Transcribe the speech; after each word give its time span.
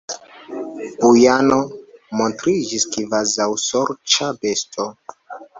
Bujano 1.01 1.59
montriĝis 2.21 2.87
kvazaŭ 2.97 3.47
sorĉa 3.67 4.35
besto. 4.43 4.91